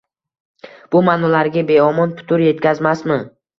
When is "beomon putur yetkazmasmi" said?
1.73-3.23